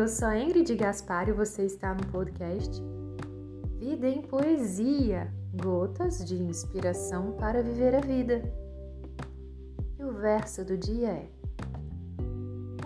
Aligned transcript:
eu 0.00 0.08
sou 0.08 0.28
a 0.28 0.38
Ingrid 0.38 0.74
Gaspar 0.76 1.28
e 1.28 1.32
você 1.32 1.66
está 1.66 1.92
no 1.92 2.06
podcast 2.06 2.82
Vida 3.78 4.08
em 4.08 4.22
Poesia 4.22 5.30
Gotas 5.62 6.24
de 6.24 6.42
Inspiração 6.42 7.32
para 7.32 7.62
Viver 7.62 7.94
a 7.94 8.00
Vida. 8.00 8.42
E 9.98 10.02
o 10.02 10.10
verso 10.14 10.64
do 10.64 10.78
dia 10.78 11.10
é: 11.10 11.30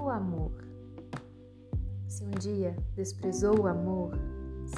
O 0.00 0.10
amor. 0.10 0.50
Se 2.08 2.24
um 2.24 2.32
dia 2.32 2.74
desprezou 2.96 3.60
o 3.60 3.68
amor, 3.68 4.18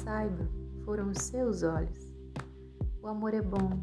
saiba, 0.03 0.47
foram 0.85 1.09
os 1.09 1.17
seus 1.17 1.63
olhos. 1.63 2.13
O 3.01 3.07
amor 3.07 3.33
é 3.33 3.41
bom. 3.41 3.79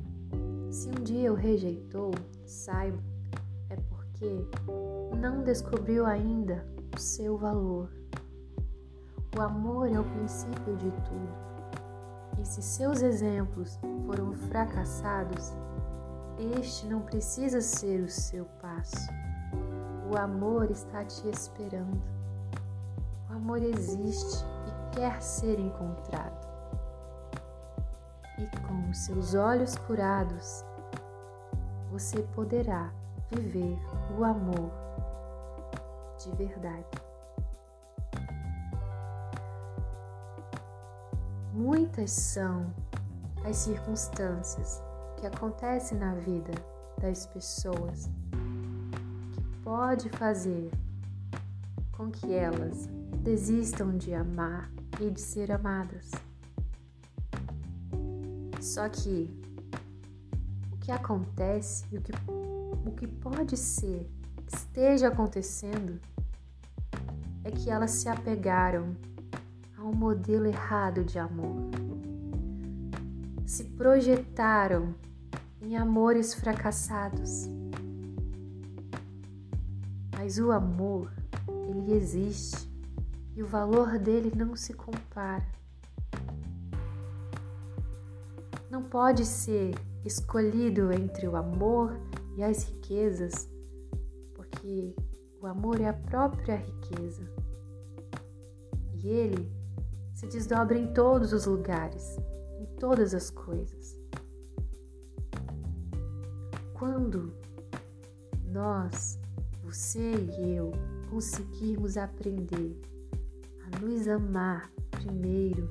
Se 0.71 0.89
um 0.91 1.02
dia 1.02 1.32
o 1.32 1.34
rejeitou, 1.34 2.12
saiba, 2.46 3.02
é 3.68 3.75
porque 3.75 4.46
não 5.21 5.43
descobriu 5.43 6.07
ainda 6.07 6.64
o 6.94 7.00
seu 7.00 7.36
valor. 7.36 8.04
O 9.36 9.40
amor 9.40 9.90
é 9.90 9.98
o 9.98 10.04
princípio 10.04 10.76
de 10.76 10.93
tudo. 10.93 11.29
E 12.38 12.44
se 12.44 12.62
seus 12.62 13.02
exemplos 13.02 13.80
foram 14.07 14.32
fracassados, 14.32 15.52
este 16.57 16.86
não 16.86 17.00
precisa 17.00 17.60
ser 17.60 18.00
o 18.00 18.08
seu 18.08 18.44
passo. 18.62 19.08
O 20.08 20.16
amor 20.16 20.70
está 20.70 21.04
te 21.04 21.29
esperando. 21.29 22.00
O 23.29 23.32
amor 23.32 23.60
existe 23.60 24.44
e 24.68 24.94
quer 24.94 25.20
ser 25.20 25.58
encontrado. 25.58 26.46
E 28.38 28.46
com 28.60 28.88
os 28.88 28.98
seus 28.98 29.35
olhos 29.35 29.74
curados, 29.79 30.64
você 31.90 32.22
poderá 32.36 32.92
viver 33.32 33.77
o 34.16 34.22
amor 34.22 34.70
de 36.19 36.30
verdade. 36.36 37.03
Muitas 41.55 42.10
são 42.10 42.74
as 43.44 43.58
circunstâncias 43.58 44.83
que 45.16 45.24
acontecem 45.24 45.97
na 45.97 46.12
vida 46.16 46.50
das 47.00 47.27
pessoas 47.27 48.10
que 49.33 49.41
pode 49.62 50.08
fazer 50.08 50.69
com 51.92 52.10
que 52.10 52.32
elas 52.34 52.88
desistam 53.22 53.97
de 53.97 54.12
amar 54.12 54.69
e 55.00 55.08
de 55.08 55.20
ser 55.20 55.52
amadas. 55.52 56.10
Só 58.60 58.88
que 58.88 59.30
o 60.72 60.77
que 60.78 60.91
acontece 60.91 61.84
e 61.92 61.98
o 61.98 62.02
que, 62.02 62.12
o 62.84 62.91
que 62.97 63.06
pode 63.06 63.56
ser 63.56 64.10
que 64.44 64.56
esteja 64.56 65.06
acontecendo 65.06 66.00
é 67.44 67.52
que 67.52 67.70
elas 67.70 67.92
se 67.92 68.08
apegaram 68.08 68.97
um 69.95 69.97
modelo 69.97 70.47
errado 70.47 71.05
de 71.05 71.20
amor. 71.20 71.70
Se 73.47 73.62
projetaram 73.62 74.92
em 75.62 75.77
amores 75.77 76.34
fracassados. 76.34 77.48
Mas 80.17 80.39
o 80.39 80.50
amor, 80.50 81.12
ele 81.69 81.92
existe 81.95 82.69
e 83.37 83.42
o 83.42 83.47
valor 83.47 83.98
dele 83.98 84.33
não 84.37 84.56
se 84.56 84.75
compara. 84.75 85.47
Não 88.69 88.83
pode 88.83 89.25
ser 89.25 89.75
escolhido 90.05 90.92
entre 90.92 91.28
o 91.28 91.37
amor 91.37 91.97
e 92.37 92.42
as 92.42 92.65
riquezas, 92.65 93.48
porque 94.34 94.97
o 95.41 95.47
amor 95.47 95.81
é 95.81 95.89
a 95.89 95.95
própria 95.95 96.56
riqueza. 96.56 97.22
E 98.95 99.09
ele 99.09 99.63
se 100.14 100.26
desdobra 100.28 100.78
em 100.78 100.86
todos 100.94 101.32
os 101.32 101.44
lugares, 101.44 102.16
em 102.60 102.66
todas 102.78 103.12
as 103.14 103.30
coisas. 103.30 103.98
Quando 106.72 107.34
nós, 108.47 109.19
você 109.64 110.14
e 110.14 110.54
eu, 110.54 110.72
conseguirmos 111.10 111.97
aprender 111.97 112.80
a 113.64 113.80
nos 113.80 114.06
amar 114.06 114.70
primeiro, 114.92 115.69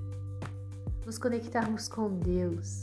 nos 1.05 1.17
conectarmos 1.17 1.87
com 1.87 2.09
Deus, 2.19 2.81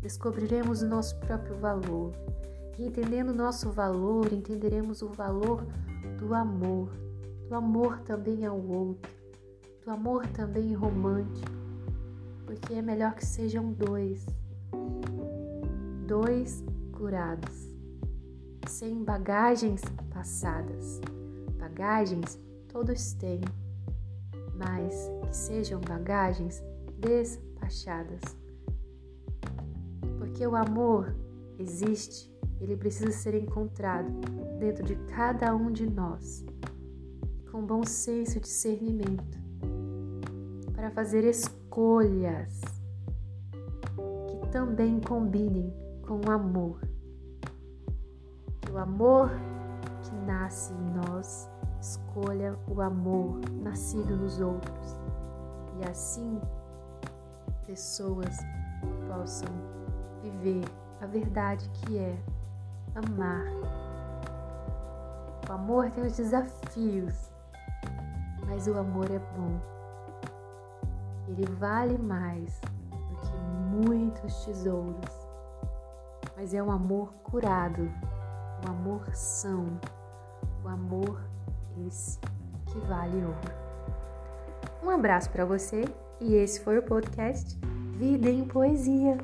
descobriremos 0.00 0.80
o 0.80 0.88
nosso 0.88 1.18
próprio 1.20 1.56
valor. 1.56 2.12
E 2.78 2.86
entendendo 2.86 3.28
o 3.30 3.34
nosso 3.34 3.70
valor, 3.70 4.32
entenderemos 4.32 5.02
o 5.02 5.08
valor 5.08 5.64
do 6.18 6.34
amor, 6.34 6.88
do 7.48 7.54
amor 7.54 8.00
também 8.00 8.44
ao 8.44 8.58
outro 8.58 9.23
do 9.84 9.90
amor 9.90 10.26
também 10.28 10.72
romântico, 10.72 11.52
porque 12.46 12.72
é 12.72 12.80
melhor 12.80 13.14
que 13.14 13.24
sejam 13.24 13.70
dois, 13.72 14.24
dois 16.06 16.64
curados, 16.90 17.68
sem 18.66 19.04
bagagens 19.04 19.82
passadas. 20.10 21.00
Bagagens 21.58 22.38
todos 22.68 23.12
têm, 23.14 23.42
mas 24.56 25.10
que 25.26 25.36
sejam 25.36 25.80
bagagens 25.82 26.62
despachadas. 26.98 28.22
Porque 30.18 30.46
o 30.46 30.56
amor 30.56 31.14
existe, 31.58 32.32
ele 32.58 32.76
precisa 32.76 33.10
ser 33.10 33.34
encontrado 33.34 34.10
dentro 34.58 34.82
de 34.82 34.96
cada 35.08 35.54
um 35.54 35.70
de 35.70 35.86
nós, 35.86 36.42
com 37.50 37.66
bom 37.66 37.84
senso 37.84 38.38
e 38.38 38.40
discernimento 38.40 39.43
para 40.84 40.90
fazer 40.90 41.24
escolhas 41.24 42.60
que 44.28 44.46
também 44.52 45.00
combinem 45.00 45.72
com 46.06 46.20
o 46.20 46.30
amor. 46.30 46.78
Que 48.60 48.70
o 48.70 48.76
amor 48.76 49.30
que 50.02 50.14
nasce 50.26 50.74
em 50.74 50.90
nós 50.90 51.48
escolha 51.80 52.54
o 52.68 52.82
amor 52.82 53.40
nascido 53.62 54.14
nos 54.14 54.38
outros 54.42 55.00
e 55.80 55.88
assim 55.88 56.38
pessoas 57.66 58.36
possam 59.08 59.48
viver 60.20 60.66
a 61.00 61.06
verdade 61.06 61.66
que 61.70 61.96
é 61.96 62.14
amar. 62.94 63.46
O 65.48 65.52
amor 65.52 65.90
tem 65.92 66.04
os 66.04 66.14
desafios, 66.14 67.32
mas 68.46 68.66
o 68.66 68.76
amor 68.76 69.10
é 69.10 69.18
bom 69.34 69.73
ele 71.28 71.46
vale 71.58 71.98
mais 71.98 72.60
do 72.60 73.16
que 73.20 73.86
muitos 73.86 74.44
tesouros, 74.44 75.28
mas 76.36 76.54
é 76.54 76.62
um 76.62 76.70
amor 76.70 77.12
curado, 77.22 77.90
um 78.64 78.70
amor 78.70 79.14
são, 79.14 79.78
o 80.62 80.66
um 80.66 80.68
amor 80.68 81.20
esse 81.86 82.18
que 82.66 82.78
vale 82.86 83.24
ouro. 83.24 83.64
Um 84.82 84.90
abraço 84.90 85.30
para 85.30 85.44
você 85.44 85.84
e 86.20 86.34
esse 86.34 86.60
foi 86.60 86.78
o 86.78 86.82
podcast 86.82 87.58
Vida 87.96 88.28
em 88.28 88.44
Poesia. 88.44 89.18